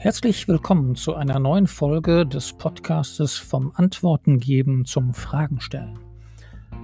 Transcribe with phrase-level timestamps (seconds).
[0.00, 5.98] Herzlich willkommen zu einer neuen Folge des Podcastes vom Antworten geben zum Fragen stellen.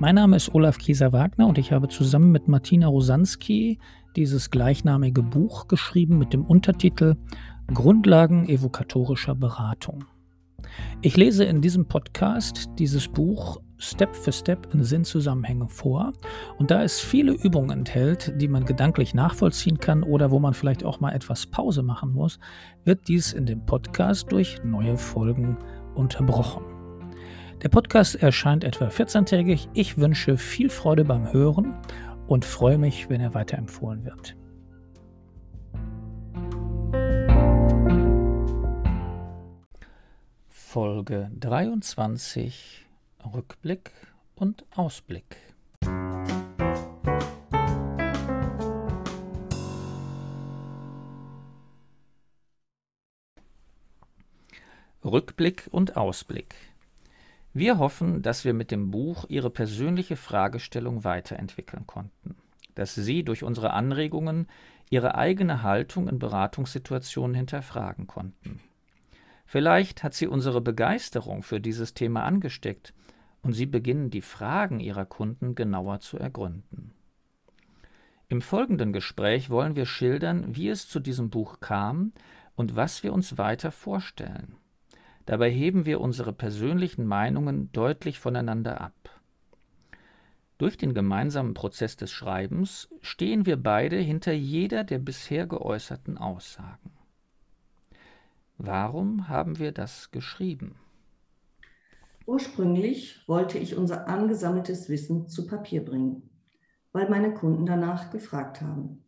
[0.00, 3.78] Mein Name ist Olaf Kieser-Wagner und ich habe zusammen mit Martina Rosanski
[4.16, 7.14] dieses gleichnamige Buch geschrieben mit dem Untertitel
[7.72, 10.06] Grundlagen evokatorischer Beratung.
[11.02, 16.12] Ich lese in diesem Podcast dieses Buch Step für Step in Sinnzusammenhänge vor
[16.58, 20.84] und da es viele Übungen enthält, die man gedanklich nachvollziehen kann oder wo man vielleicht
[20.84, 22.38] auch mal etwas Pause machen muss,
[22.84, 25.58] wird dies in dem Podcast durch neue Folgen
[25.94, 26.64] unterbrochen.
[27.62, 29.68] Der Podcast erscheint etwa 14-tägig.
[29.74, 31.74] Ich wünsche viel Freude beim Hören
[32.26, 34.36] und freue mich, wenn er weiterempfohlen wird.
[40.74, 42.84] Folge 23
[43.32, 43.92] Rückblick
[44.34, 45.36] und Ausblick.
[55.04, 56.56] Rückblick und Ausblick.
[57.52, 62.34] Wir hoffen, dass wir mit dem Buch Ihre persönliche Fragestellung weiterentwickeln konnten,
[62.74, 64.48] dass Sie durch unsere Anregungen
[64.90, 68.58] Ihre eigene Haltung in Beratungssituationen hinterfragen konnten.
[69.44, 72.94] Vielleicht hat Sie unsere Begeisterung für dieses Thema angesteckt
[73.42, 76.92] und Sie beginnen die Fragen Ihrer Kunden genauer zu ergründen.
[78.28, 82.12] Im folgenden Gespräch wollen wir schildern, wie es zu diesem Buch kam
[82.56, 84.56] und was wir uns weiter vorstellen.
[85.26, 88.94] Dabei heben wir unsere persönlichen Meinungen deutlich voneinander ab.
[90.56, 96.93] Durch den gemeinsamen Prozess des Schreibens stehen wir beide hinter jeder der bisher geäußerten Aussagen.
[98.58, 100.76] Warum haben wir das geschrieben?
[102.26, 106.30] Ursprünglich wollte ich unser angesammeltes Wissen zu Papier bringen,
[106.92, 109.04] weil meine Kunden danach gefragt haben.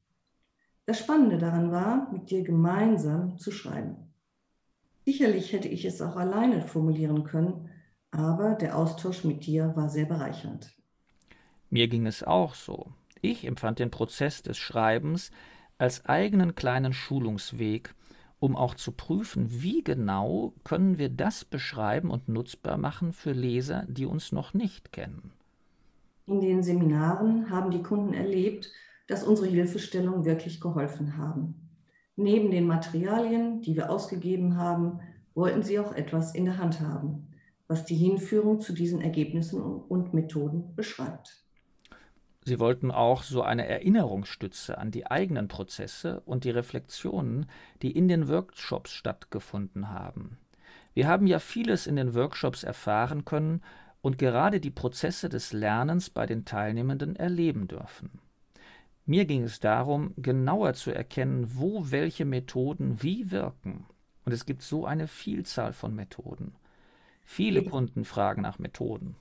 [0.85, 3.97] Das Spannende daran war, mit dir gemeinsam zu schreiben.
[5.05, 7.71] Sicherlich hätte ich es auch alleine formulieren können,
[8.11, 10.77] aber der Austausch mit dir war sehr bereichernd.
[11.71, 12.93] Mir ging es auch so.
[13.21, 15.31] Ich empfand den Prozess des Schreibens
[15.79, 17.95] als eigenen kleinen Schulungsweg,
[18.39, 23.87] um auch zu prüfen, wie genau können wir das beschreiben und nutzbar machen für Leser,
[23.89, 25.33] die uns noch nicht kennen.
[26.27, 28.71] In den Seminaren haben die Kunden erlebt,
[29.07, 31.55] dass unsere Hilfestellungen wirklich geholfen haben.
[32.17, 35.01] Neben den Materialien, die wir ausgegeben haben,
[35.35, 37.29] wollten sie auch etwas in der Hand haben,
[37.69, 41.46] was die Hinführung zu diesen Ergebnissen und Methoden beschreibt.
[42.47, 47.47] Sie wollten auch so eine Erinnerungsstütze an die eigenen Prozesse und die Reflexionen,
[47.83, 50.39] die in den Workshops stattgefunden haben.
[50.95, 53.63] Wir haben ja vieles in den Workshops erfahren können
[54.01, 58.21] und gerade die Prozesse des Lernens bei den Teilnehmenden erleben dürfen.
[59.07, 63.87] Mir ging es darum, genauer zu erkennen, wo welche Methoden wie wirken.
[64.25, 66.55] Und es gibt so eine Vielzahl von Methoden.
[67.25, 69.17] Viele Kunden fragen nach Methoden.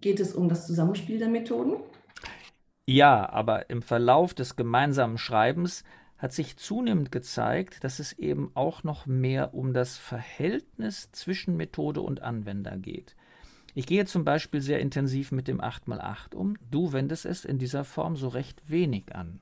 [0.00, 1.76] Geht es um das Zusammenspiel der Methoden?
[2.86, 5.84] Ja, aber im Verlauf des gemeinsamen Schreibens
[6.18, 12.00] hat sich zunehmend gezeigt, dass es eben auch noch mehr um das Verhältnis zwischen Methode
[12.00, 13.16] und Anwender geht.
[13.74, 17.84] Ich gehe zum Beispiel sehr intensiv mit dem 8x8 um, du wendest es in dieser
[17.84, 19.40] Form so recht wenig an.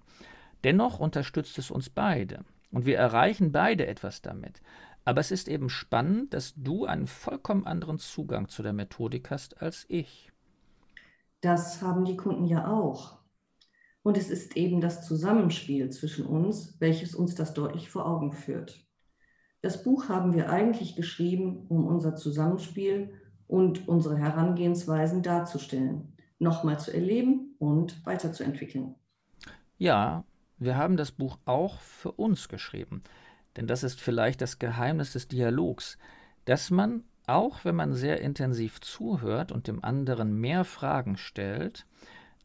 [0.64, 2.40] Dennoch unterstützt es uns beide
[2.72, 4.60] und wir erreichen beide etwas damit.
[5.04, 9.60] Aber es ist eben spannend, dass du einen vollkommen anderen Zugang zu der Methodik hast
[9.60, 10.32] als ich.
[11.40, 13.18] Das haben die Kunden ja auch.
[14.02, 18.86] Und es ist eben das Zusammenspiel zwischen uns, welches uns das deutlich vor Augen führt.
[19.62, 23.14] Das Buch haben wir eigentlich geschrieben, um unser Zusammenspiel
[23.46, 28.94] und unsere Herangehensweisen darzustellen, nochmal zu erleben und weiterzuentwickeln.
[29.78, 30.24] Ja,
[30.58, 33.02] wir haben das Buch auch für uns geschrieben.
[33.56, 35.98] Denn das ist vielleicht das Geheimnis des Dialogs,
[36.44, 41.86] dass man, auch wenn man sehr intensiv zuhört und dem anderen mehr Fragen stellt,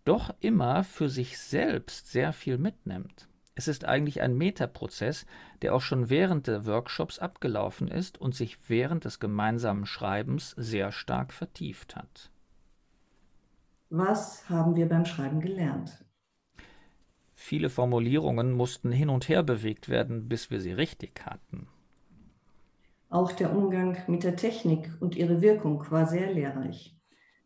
[0.05, 3.27] doch immer für sich selbst sehr viel mitnimmt.
[3.55, 5.25] Es ist eigentlich ein Metaprozess,
[5.61, 10.93] der auch schon während der Workshops abgelaufen ist und sich während des gemeinsamen Schreibens sehr
[10.93, 12.31] stark vertieft hat.
[13.89, 16.05] Was haben wir beim Schreiben gelernt?
[17.41, 21.67] Viele Formulierungen mussten hin und her bewegt werden, bis wir sie richtig hatten.
[23.09, 26.95] Auch der Umgang mit der Technik und ihre Wirkung war sehr lehrreich.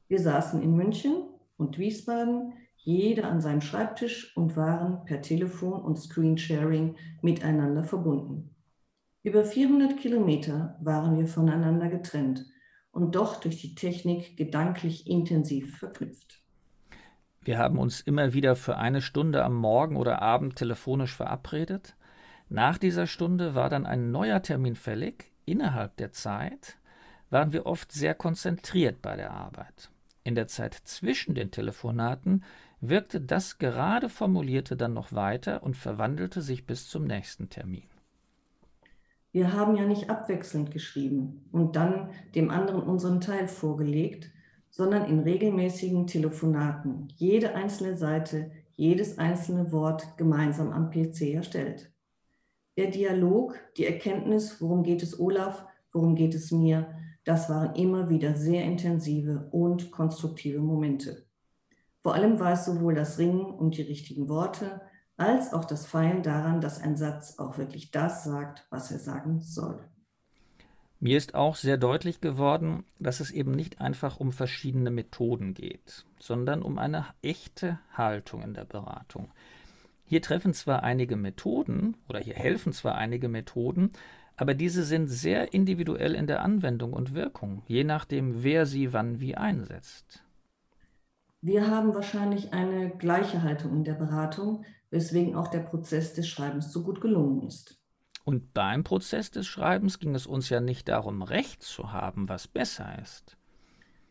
[0.08, 1.14] Wir saßen in München
[1.58, 8.50] und Wiesbaden, jeder an seinem Schreibtisch und waren per Telefon und Screensharing miteinander verbunden.
[9.22, 12.46] Über 400 Kilometer waren wir voneinander getrennt
[12.92, 16.43] und doch durch die Technik gedanklich intensiv verknüpft.
[17.46, 21.96] Wir haben uns immer wieder für eine Stunde am Morgen oder Abend telefonisch verabredet.
[22.50, 25.32] Nach dieser Stunde war dann ein neuer Termin fällig.
[25.46, 26.78] Innerhalb der Zeit
[27.30, 29.90] waren wir oft sehr konzentriert bei der Arbeit.
[30.24, 32.44] In der Zeit zwischen den Telefonaten
[32.80, 37.88] wirkte das gerade Formulierte dann noch weiter und verwandelte sich bis zum nächsten Termin.
[39.34, 44.30] Wir haben ja nicht abwechselnd geschrieben und dann dem anderen unseren Teil vorgelegt,
[44.74, 51.94] sondern in regelmäßigen Telefonaten jede einzelne Seite, jedes einzelne Wort gemeinsam am PC erstellt.
[52.76, 56.88] Der Dialog, die Erkenntnis, worum geht es Olaf, worum geht es mir,
[57.24, 61.28] das waren immer wieder sehr intensive und konstruktive Momente.
[62.02, 64.82] Vor allem war es sowohl das Ringen um die richtigen Worte,
[65.18, 69.40] als auch das Feilen daran, dass ein Satz auch wirklich das sagt, was er sagen
[69.40, 69.88] soll.
[71.04, 76.06] Mir ist auch sehr deutlich geworden, dass es eben nicht einfach um verschiedene Methoden geht,
[76.18, 79.30] sondern um eine echte Haltung in der Beratung.
[80.06, 83.92] Hier treffen zwar einige Methoden oder hier helfen zwar einige Methoden,
[84.38, 89.20] aber diese sind sehr individuell in der Anwendung und Wirkung, je nachdem, wer sie wann
[89.20, 90.24] wie einsetzt.
[91.42, 96.72] Wir haben wahrscheinlich eine gleiche Haltung in der Beratung, weswegen auch der Prozess des Schreibens
[96.72, 97.83] so gut gelungen ist.
[98.24, 102.48] Und beim Prozess des Schreibens ging es uns ja nicht darum, Recht zu haben, was
[102.48, 103.38] besser ist.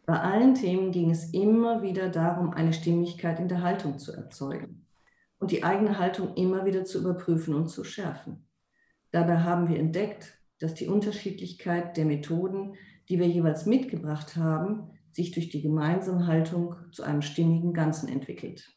[0.04, 4.86] Bei allen Themen ging es immer wieder darum, eine Stimmigkeit in der Haltung zu erzeugen
[5.38, 8.46] und die eigene Haltung immer wieder zu überprüfen und zu schärfen.
[9.12, 12.74] Dabei haben wir entdeckt, dass die Unterschiedlichkeit der Methoden,
[13.08, 18.70] die wir jeweils mitgebracht haben, sich durch die gemeinsame Haltung zu einem stimmigen Ganzen entwickelt.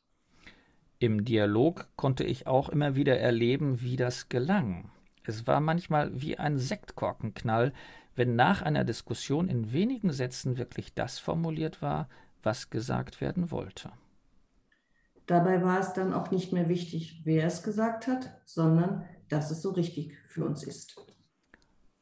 [1.00, 4.92] Im Dialog konnte ich auch immer wieder erleben, wie das gelang.
[5.28, 7.74] Es war manchmal wie ein Sektkorkenknall,
[8.16, 12.08] wenn nach einer Diskussion in wenigen Sätzen wirklich das formuliert war,
[12.44, 13.92] was gesagt werden wollte.
[15.26, 19.62] Dabei war es dann auch nicht mehr wichtig, wer es gesagt hat, sondern dass es
[19.62, 20.98] so richtig für uns ist.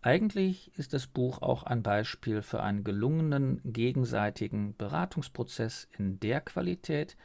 [0.02, 7.16] Eigentlich ist das Buch auch ein Beispiel für einen gelungenen gegenseitigen Beratungsprozess in der Qualität,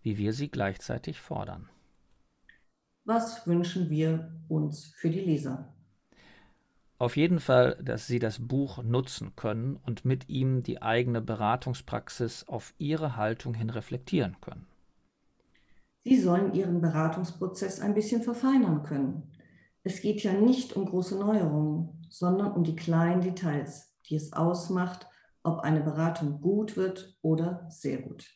[0.00, 1.68] wie wir sie gleichzeitig fordern.
[3.04, 5.74] Was wünschen wir uns für die Leser?
[6.98, 12.46] Auf jeden Fall, dass Sie das Buch nutzen können und mit ihm die eigene Beratungspraxis
[12.46, 14.66] auf Ihre Haltung hin reflektieren können.
[16.04, 19.32] Sie sollen Ihren Beratungsprozess ein bisschen verfeinern können.
[19.82, 25.08] Es geht ja nicht um große Neuerungen, sondern um die kleinen Details, die es ausmacht,
[25.42, 28.30] ob eine Beratung gut wird oder sehr gut.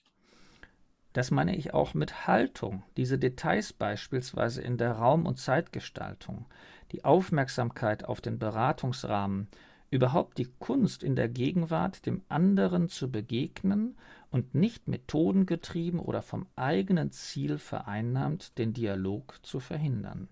[1.17, 6.45] Das meine ich auch mit Haltung, diese Details beispielsweise in der Raum- und Zeitgestaltung,
[6.93, 9.49] die Aufmerksamkeit auf den Beratungsrahmen,
[9.91, 13.97] überhaupt die Kunst in der Gegenwart dem anderen zu begegnen
[14.31, 20.29] und nicht methodengetrieben oder vom eigenen Ziel vereinnahmt den Dialog zu verhindern.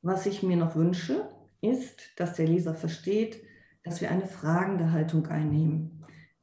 [0.00, 1.28] Was ich mir noch wünsche,
[1.60, 3.42] ist, dass der Leser versteht,
[3.84, 5.95] dass wir eine fragende Haltung einnehmen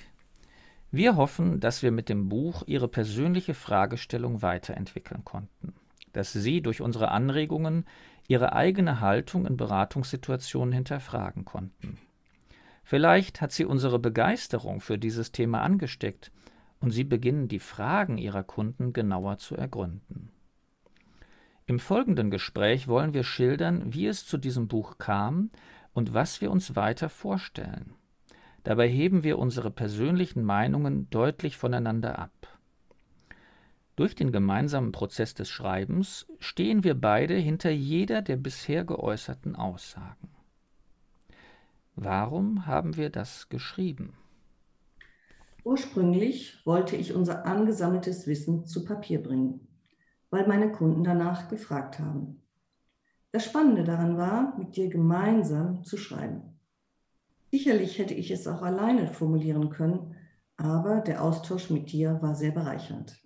[0.92, 5.74] Wir hoffen, dass wir mit dem Buch Ihre persönliche Fragestellung weiterentwickeln konnten,
[6.14, 7.86] dass Sie durch unsere Anregungen
[8.28, 11.98] Ihre eigene Haltung in Beratungssituationen hinterfragen konnten.
[12.84, 16.32] Vielleicht hat Sie unsere Begeisterung für dieses Thema angesteckt
[16.82, 20.32] und Sie beginnen die Fragen Ihrer Kunden genauer zu ergründen.
[21.68, 25.52] Im folgenden Gespräch wollen wir schildern, wie es zu diesem Buch kam
[25.94, 27.94] und was wir uns weiter vorstellen.
[28.64, 32.60] Dabei heben wir unsere persönlichen Meinungen deutlich voneinander ab.
[33.96, 40.30] Durch den gemeinsamen Prozess des Schreibens stehen wir beide hinter jeder der bisher geäußerten Aussagen.
[41.96, 44.14] Warum haben wir das geschrieben?
[45.64, 49.68] Ursprünglich wollte ich unser angesammeltes Wissen zu Papier bringen,
[50.30, 52.42] weil meine Kunden danach gefragt haben.
[53.32, 56.60] Das Spannende daran war, mit dir gemeinsam zu schreiben.
[57.52, 60.16] Sicherlich hätte ich es auch alleine formulieren können,
[60.58, 63.22] aber der Austausch mit dir war sehr bereichernd.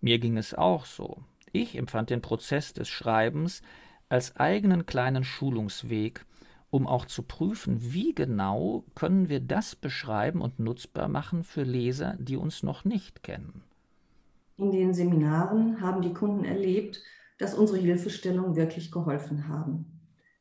[0.00, 1.22] Mir ging es auch so.
[1.52, 3.62] Ich empfand den Prozess des Schreibens
[4.08, 6.24] als eigenen kleinen Schulungsweg,
[6.76, 12.16] um auch zu prüfen, wie genau können wir das beschreiben und nutzbar machen für Leser,
[12.18, 13.64] die uns noch nicht kennen.
[14.58, 17.02] In den Seminaren haben die Kunden erlebt,
[17.38, 19.86] dass unsere Hilfestellungen wirklich geholfen haben.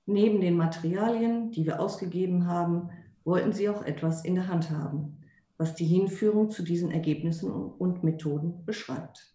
[0.05, 2.89] Neben den Materialien, die wir ausgegeben haben,
[3.23, 5.17] wollten sie auch etwas in der Hand haben,
[5.57, 9.34] was die Hinführung zu diesen Ergebnissen und Methoden beschreibt.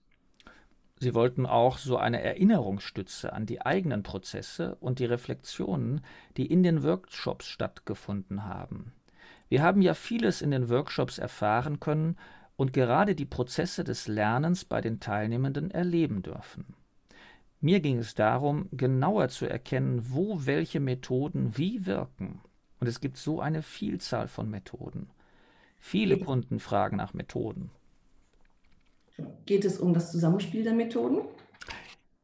[1.03, 6.03] Sie wollten auch so eine Erinnerungsstütze an die eigenen Prozesse und die Reflexionen,
[6.37, 8.93] die in den Workshops stattgefunden haben.
[9.49, 12.19] Wir haben ja vieles in den Workshops erfahren können
[12.57, 16.75] und gerade die Prozesse des Lernens bei den Teilnehmenden erleben dürfen.
[17.63, 22.43] Mir ging es darum, genauer zu erkennen, wo welche Methoden wie wirken.
[22.79, 25.09] Und es gibt so eine Vielzahl von Methoden.
[25.79, 27.71] Viele Kunden fragen nach Methoden.
[29.47, 31.23] Geht es um das Zusammenspiel der Methoden?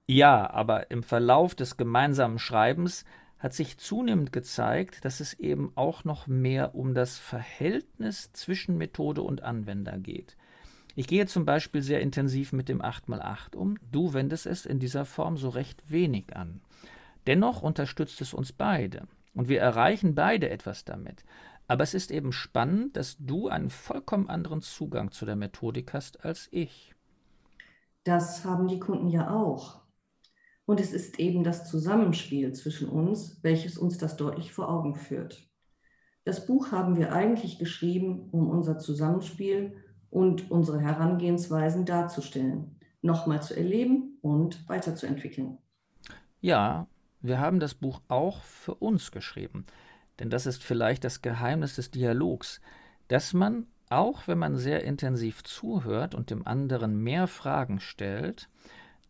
[0.07, 3.05] Ja, aber im Verlauf des gemeinsamen Schreibens
[3.39, 9.23] hat sich zunehmend gezeigt, dass es eben auch noch mehr um das Verhältnis zwischen Methode
[9.23, 10.37] und Anwender geht.
[10.95, 15.05] Ich gehe zum Beispiel sehr intensiv mit dem 8x8 um, du wendest es in dieser
[15.05, 16.63] Form so recht wenig an.
[17.27, 21.25] Dennoch unterstützt es uns beide und wir erreichen beide etwas damit.
[21.69, 26.25] Aber es ist eben spannend, dass du einen vollkommen anderen Zugang zu der Methodik hast
[26.25, 26.95] als ich.
[28.05, 29.81] Das haben die Kunden ja auch.
[30.65, 35.49] Und es ist eben das Zusammenspiel zwischen uns, welches uns das deutlich vor Augen führt.
[36.25, 39.77] Das Buch haben wir eigentlich geschrieben, um unser Zusammenspiel
[40.11, 45.59] und unsere Herangehensweisen darzustellen, nochmal zu erleben und weiterzuentwickeln.
[46.41, 46.89] Ja,
[47.21, 49.67] wir haben das Buch auch für uns geschrieben.
[50.19, 52.61] Denn das ist vielleicht das Geheimnis des Dialogs,
[53.09, 58.49] dass man, auch wenn man sehr intensiv zuhört und dem anderen mehr Fragen stellt,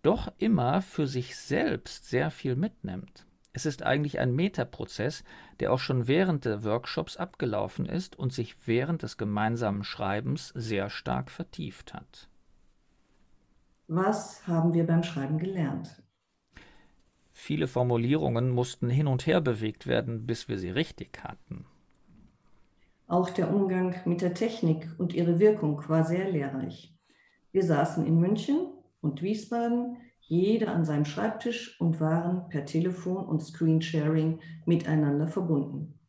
[0.02, 3.26] doch immer für sich selbst sehr viel mitnimmt.
[3.52, 5.25] Es ist eigentlich ein Metaprozess,
[5.60, 10.90] der auch schon während der Workshops abgelaufen ist und sich während des gemeinsamen Schreibens sehr
[10.90, 12.28] stark vertieft hat.
[13.88, 16.02] Was haben wir beim Schreiben gelernt?
[17.46, 21.64] Viele Formulierungen mussten hin und her bewegt werden, bis wir sie richtig hatten.
[23.06, 26.92] Auch der Umgang mit der Technik und ihre Wirkung war sehr lehrreich.
[27.52, 28.66] Wir saßen in München
[29.00, 36.00] und Wiesbaden, jeder an seinem Schreibtisch und waren per Telefon und Screensharing miteinander verbunden.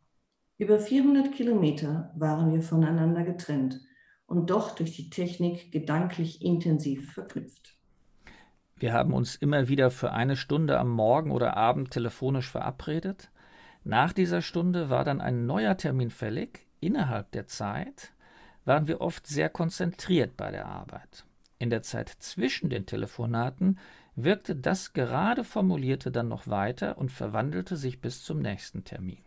[0.58, 3.79] Über 400 Kilometer waren wir voneinander getrennt
[4.25, 7.76] und doch durch die Technik gedanklich intensiv verknüpft.
[8.79, 13.31] Wir haben uns immer wieder für eine Stunde am Morgen oder Abend telefonisch verabredet.
[13.84, 16.67] Nach dieser Stunde war dann ein neuer Termin fällig.
[16.79, 18.12] Innerhalb der Zeit
[18.65, 21.25] waren wir oft sehr konzentriert bei der Arbeit.
[21.57, 23.79] In der Zeit zwischen den Telefonaten
[24.15, 29.24] wirkte das gerade Formulierte dann noch weiter und verwandelte sich bis zum nächsten Termin.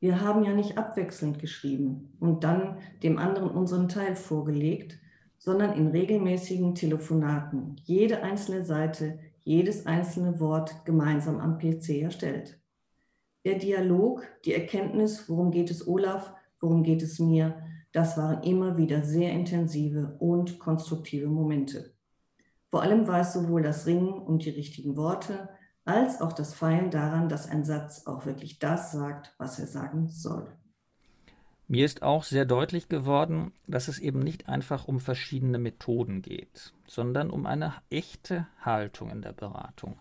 [0.00, 4.98] Wir haben ja nicht abwechselnd geschrieben und dann dem anderen unseren Teil vorgelegt,
[5.40, 12.60] sondern in regelmäßigen Telefonaten jede einzelne Seite, jedes einzelne Wort gemeinsam am PC erstellt.
[13.46, 17.56] Der Dialog, die Erkenntnis, worum geht es Olaf, worum geht es mir,
[17.90, 21.94] das waren immer wieder sehr intensive und konstruktive Momente.
[22.68, 25.48] Vor allem war es sowohl das Ringen um die richtigen Worte,
[25.86, 30.08] als auch das Feilen daran, dass ein Satz auch wirklich das sagt, was er sagen
[30.08, 30.59] soll.
[31.70, 36.72] Mir ist auch sehr deutlich geworden, dass es eben nicht einfach um verschiedene Methoden geht,
[36.88, 39.96] sondern um eine echte Haltung in der Beratung.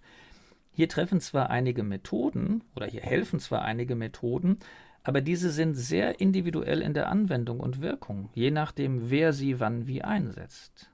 [0.71, 4.57] Hier treffen zwar einige Methoden oder hier helfen zwar einige Methoden,
[5.03, 9.85] aber diese sind sehr individuell in der Anwendung und Wirkung, je nachdem, wer sie wann
[9.85, 10.89] wie einsetzt.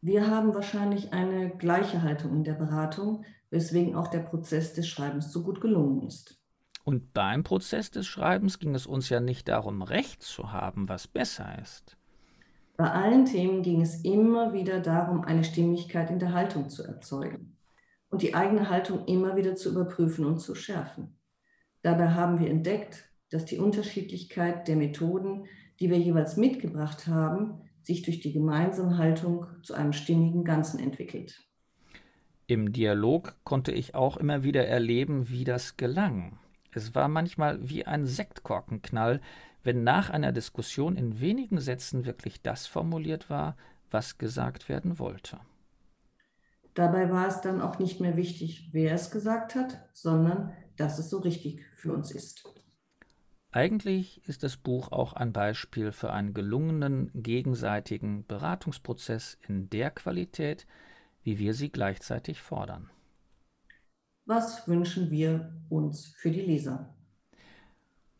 [0.00, 5.30] Wir haben wahrscheinlich eine gleiche Haltung in der Beratung, weswegen auch der Prozess des Schreibens
[5.30, 6.41] so gut gelungen ist.
[6.84, 11.06] Und beim Prozess des Schreibens ging es uns ja nicht darum, Recht zu haben, was
[11.06, 11.96] besser ist.
[12.76, 17.56] Bei allen Themen ging es immer wieder darum, eine Stimmigkeit in der Haltung zu erzeugen
[18.08, 21.16] und die eigene Haltung immer wieder zu überprüfen und zu schärfen.
[21.82, 25.46] Dabei haben wir entdeckt, dass die Unterschiedlichkeit der Methoden,
[25.80, 31.40] die wir jeweils mitgebracht haben, sich durch die gemeinsame Haltung zu einem stimmigen Ganzen entwickelt.
[32.46, 36.38] Im Dialog konnte ich auch immer wieder erleben, wie das gelang.
[36.74, 39.20] Es war manchmal wie ein Sektkorkenknall,
[39.62, 43.56] wenn nach einer Diskussion in wenigen Sätzen wirklich das formuliert war,
[43.90, 45.38] was gesagt werden wollte.
[46.74, 51.10] Dabei war es dann auch nicht mehr wichtig, wer es gesagt hat, sondern dass es
[51.10, 52.44] so richtig für uns ist.
[53.50, 60.66] Eigentlich ist das Buch auch ein Beispiel für einen gelungenen gegenseitigen Beratungsprozess in der Qualität,
[61.22, 62.88] wie wir sie gleichzeitig fordern.
[64.24, 66.94] Was wünschen wir uns für die Leser?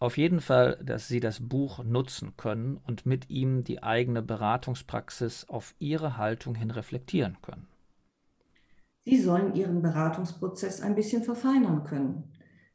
[0.01, 5.49] Auf jeden Fall, dass Sie das Buch nutzen können und mit ihm die eigene Beratungspraxis
[5.49, 7.69] auf Ihre Haltung hin reflektieren können.
[9.05, 12.33] Sie sollen Ihren Beratungsprozess ein bisschen verfeinern können.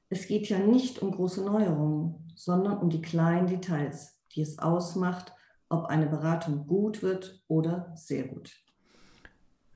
[0.08, 5.34] Es geht ja nicht um große Neuerungen, sondern um die kleinen Details, die es ausmacht,
[5.68, 8.56] ob eine Beratung gut wird oder sehr gut.